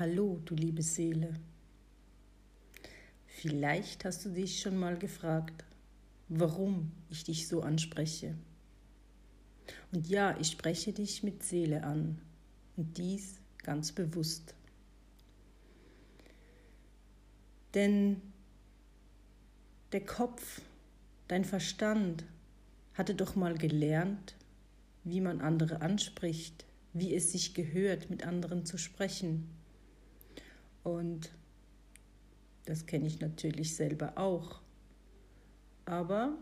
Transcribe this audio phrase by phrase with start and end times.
[0.00, 1.38] Hallo, du liebe Seele.
[3.26, 5.62] Vielleicht hast du dich schon mal gefragt,
[6.30, 8.34] warum ich dich so anspreche.
[9.92, 12.18] Und ja, ich spreche dich mit Seele an
[12.78, 14.54] und dies ganz bewusst.
[17.74, 18.22] Denn
[19.92, 20.62] der Kopf,
[21.28, 22.24] dein Verstand,
[22.94, 24.34] hatte doch mal gelernt,
[25.04, 29.59] wie man andere anspricht, wie es sich gehört, mit anderen zu sprechen.
[30.82, 31.30] Und
[32.64, 34.60] das kenne ich natürlich selber auch.
[35.84, 36.36] Aber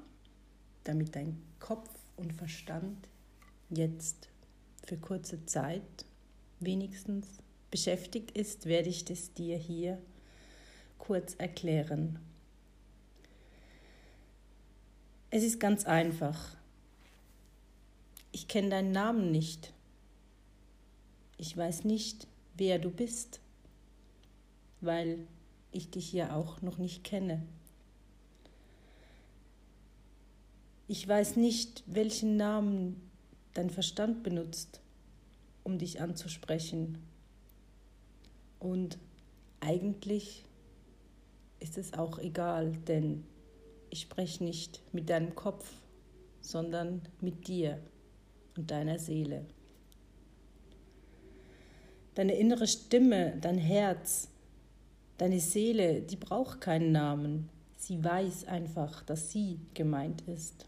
[0.84, 3.08] damit dein Kopf und Verstand
[3.70, 4.28] jetzt
[4.84, 6.04] für kurze Zeit
[6.60, 7.26] wenigstens
[7.70, 9.98] beschäftigt ist, werde ich das dir hier
[10.98, 12.18] kurz erklären.
[15.30, 16.56] Es ist ganz einfach.
[18.32, 19.72] Ich kenne deinen Namen nicht.
[21.36, 22.26] Ich weiß nicht,
[22.56, 23.41] wer du bist
[24.80, 25.26] weil
[25.72, 27.42] ich dich ja auch noch nicht kenne.
[30.86, 33.10] Ich weiß nicht, welchen Namen
[33.54, 34.80] dein Verstand benutzt,
[35.62, 36.98] um dich anzusprechen.
[38.58, 38.98] Und
[39.60, 40.44] eigentlich
[41.60, 43.24] ist es auch egal, denn
[43.90, 45.70] ich spreche nicht mit deinem Kopf,
[46.40, 47.78] sondern mit dir
[48.56, 49.44] und deiner Seele.
[52.14, 54.28] Deine innere Stimme, dein Herz,
[55.19, 57.48] Deine Seele, die braucht keinen Namen.
[57.77, 60.66] Sie weiß einfach, dass sie gemeint ist.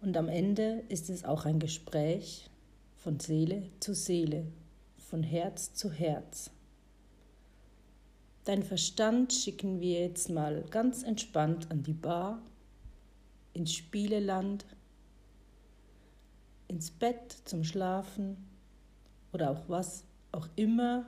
[0.00, 2.48] Und am Ende ist es auch ein Gespräch
[2.96, 4.46] von Seele zu Seele,
[4.96, 6.50] von Herz zu Herz.
[8.44, 12.42] Dein Verstand schicken wir jetzt mal ganz entspannt an die Bar,
[13.54, 14.64] ins Spieleland,
[16.68, 18.36] ins Bett zum Schlafen
[19.32, 21.06] oder auch was auch immer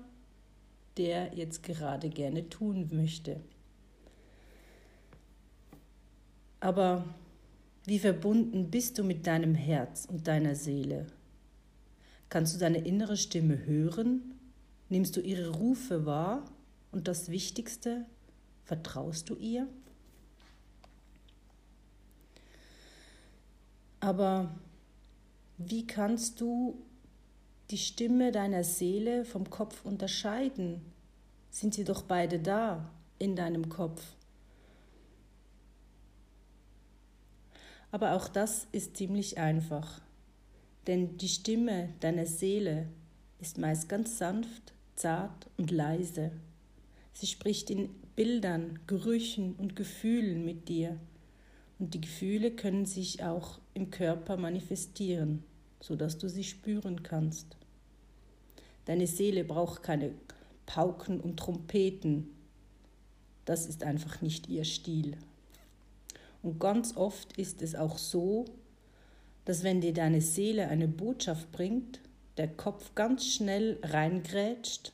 [0.96, 3.40] der jetzt gerade gerne tun möchte.
[6.60, 7.04] Aber
[7.84, 11.06] wie verbunden bist du mit deinem Herz und deiner Seele?
[12.30, 14.38] Kannst du deine innere Stimme hören?
[14.88, 16.44] Nimmst du ihre Rufe wahr?
[16.90, 18.06] Und das Wichtigste,
[18.64, 19.68] vertraust du ihr?
[24.00, 24.54] Aber
[25.58, 26.78] wie kannst du
[27.70, 30.82] die Stimme deiner Seele vom Kopf unterscheiden?
[31.50, 34.02] Sind sie doch beide da in deinem Kopf?
[37.90, 40.00] Aber auch das ist ziemlich einfach,
[40.86, 42.88] denn die Stimme deiner Seele
[43.40, 46.32] ist meist ganz sanft, zart und leise.
[47.12, 50.98] Sie spricht in Bildern, Gerüchen und Gefühlen mit dir.
[51.78, 55.44] Und die Gefühle können sich auch im Körper manifestieren
[55.84, 57.58] sodass du sie spüren kannst.
[58.86, 60.12] Deine Seele braucht keine
[60.64, 62.30] Pauken und Trompeten.
[63.44, 65.18] Das ist einfach nicht ihr Stil.
[66.42, 68.46] Und ganz oft ist es auch so,
[69.44, 72.00] dass wenn dir deine Seele eine Botschaft bringt,
[72.38, 74.92] der Kopf ganz schnell reingrätscht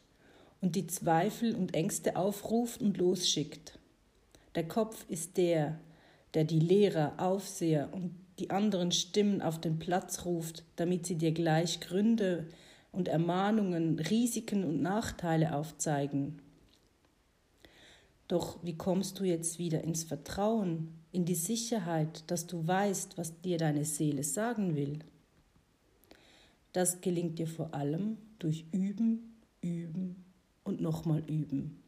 [0.61, 3.79] und die Zweifel und Ängste aufruft und losschickt.
[4.57, 5.79] Der Kopf ist der,
[6.35, 11.33] der die Lehrer, Aufseher und die anderen Stimmen auf den Platz ruft, damit sie dir
[11.33, 12.49] gleich Gründe
[12.91, 16.41] und Ermahnungen, Risiken und Nachteile aufzeigen.
[18.29, 23.41] Doch wie kommst du jetzt wieder ins Vertrauen, in die Sicherheit, dass du weißt, was
[23.43, 25.01] dir deine Seele sagen will?
[26.73, 30.25] Das gelingt dir vor allem durch Üben, Üben
[30.65, 31.83] und nochmal Üben.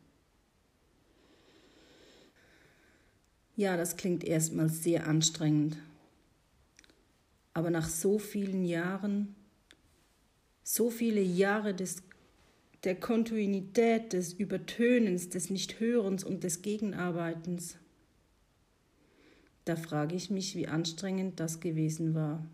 [3.56, 5.78] Ja, das klingt erstmal sehr anstrengend
[7.54, 9.34] aber nach so vielen Jahren,
[10.62, 12.02] so viele Jahre des,
[12.84, 17.76] der Kontinuität, des Übertönens, des Nichthörens und des Gegenarbeitens,
[19.64, 22.44] da frage ich mich, wie anstrengend das gewesen war,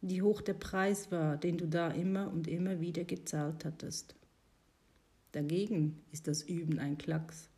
[0.00, 4.16] wie hoch der Preis war, den du da immer und immer wieder gezahlt hattest.
[5.32, 7.48] Dagegen ist das Üben ein Klacks.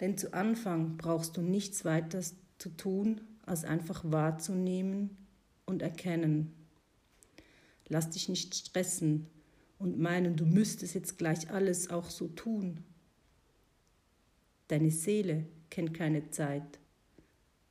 [0.00, 2.20] Denn zu Anfang brauchst du nichts weiter
[2.58, 5.16] zu tun, als einfach wahrzunehmen
[5.64, 6.52] und erkennen.
[7.88, 9.26] Lass dich nicht stressen
[9.78, 12.82] und meinen, du müsstest jetzt gleich alles auch so tun.
[14.68, 16.80] Deine Seele kennt keine Zeit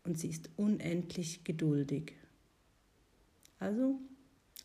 [0.04, 2.14] und sie ist unendlich geduldig.
[3.60, 4.00] Also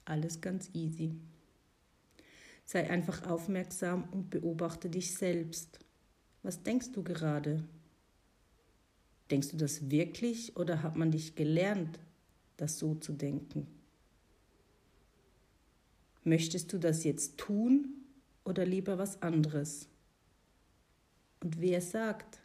[0.05, 1.17] alles ganz easy.
[2.65, 5.81] Sei einfach aufmerksam und beobachte dich selbst.
[6.43, 7.65] Was denkst du gerade?
[9.31, 11.99] Denkst du das wirklich oder hat man dich gelernt,
[12.56, 13.67] das so zu denken?
[16.25, 17.88] Möchtest du das jetzt tun
[18.44, 19.88] oder lieber was anderes?
[21.43, 22.41] Und wer sagt,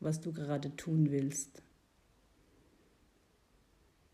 [0.00, 1.62] was du gerade tun willst?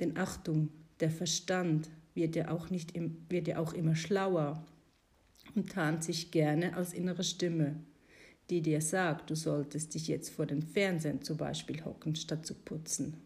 [0.01, 0.71] Denn Achtung,
[1.01, 2.95] der Verstand wird ja auch, nicht
[3.29, 4.65] wird ja auch immer schlauer
[5.55, 7.77] und tarnt sich gerne als innere Stimme,
[8.51, 12.55] die dir sagt, du solltest dich jetzt vor den Fernsehen zum Beispiel hocken, statt zu
[12.55, 13.17] putzen.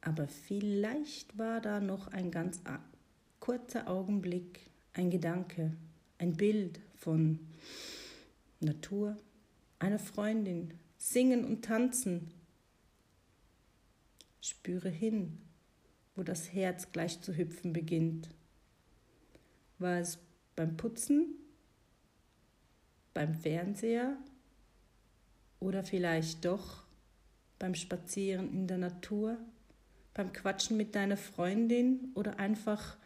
[0.00, 2.60] Aber vielleicht war da noch ein ganz
[3.40, 4.60] kurzer Augenblick,
[4.92, 5.76] ein Gedanke,
[6.18, 7.40] ein Bild von
[8.60, 9.16] Natur,
[9.78, 12.32] einer Freundin, singen und tanzen.
[14.40, 15.38] Spüre hin,
[16.16, 18.28] wo das Herz gleich zu hüpfen beginnt.
[19.78, 20.18] War es
[20.56, 21.36] beim Putzen,
[23.18, 24.16] beim Fernseher
[25.58, 26.84] oder vielleicht doch
[27.58, 29.36] beim Spazieren in der Natur,
[30.14, 32.96] beim Quatschen mit deiner Freundin oder einfach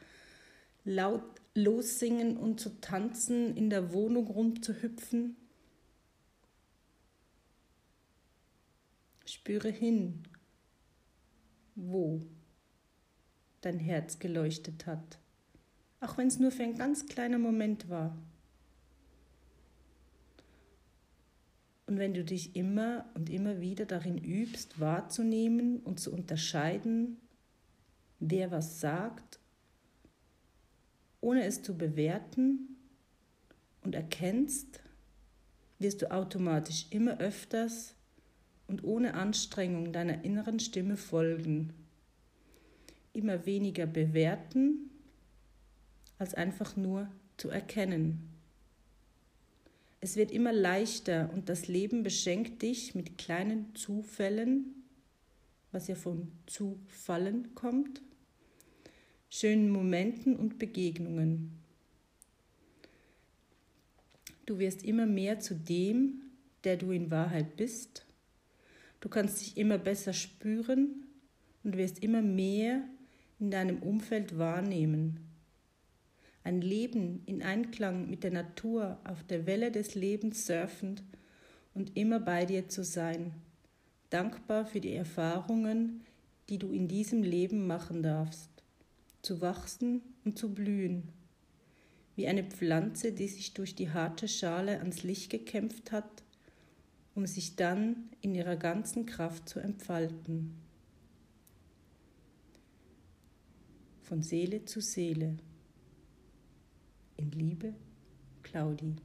[0.84, 1.24] laut
[1.54, 5.34] lossingen und zu tanzen, in der Wohnung rumzuhüpfen?
[9.24, 10.24] Spüre hin,
[11.74, 12.20] wo
[13.62, 15.18] dein Herz geleuchtet hat,
[16.00, 18.14] auch wenn es nur für einen ganz kleinen Moment war.
[21.92, 27.18] Und wenn du dich immer und immer wieder darin übst, wahrzunehmen und zu unterscheiden,
[28.18, 29.38] wer was sagt,
[31.20, 32.78] ohne es zu bewerten
[33.82, 34.80] und erkennst,
[35.80, 37.94] wirst du automatisch immer öfters
[38.68, 41.74] und ohne Anstrengung deiner inneren Stimme folgen
[43.12, 44.88] immer weniger bewerten,
[46.16, 48.31] als einfach nur zu erkennen.
[50.04, 54.82] Es wird immer leichter und das Leben beschenkt dich mit kleinen Zufällen,
[55.70, 58.02] was ja von Zufallen kommt,
[59.30, 61.52] schönen Momenten und Begegnungen.
[64.44, 66.22] Du wirst immer mehr zu dem,
[66.64, 68.04] der du in Wahrheit bist.
[68.98, 71.06] Du kannst dich immer besser spüren
[71.62, 72.82] und wirst immer mehr
[73.38, 75.31] in deinem Umfeld wahrnehmen.
[76.44, 81.02] Ein Leben in Einklang mit der Natur auf der Welle des Lebens surfend
[81.74, 83.32] und immer bei dir zu sein,
[84.10, 86.02] dankbar für die Erfahrungen,
[86.48, 88.50] die du in diesem Leben machen darfst,
[89.22, 91.04] zu wachsen und zu blühen,
[92.16, 96.24] wie eine Pflanze, die sich durch die harte Schale ans Licht gekämpft hat,
[97.14, 100.62] um sich dann in ihrer ganzen Kraft zu entfalten.
[104.12, 105.38] von Seele zu Seele.
[107.22, 107.72] In Liebe,
[108.42, 108.96] Claudi.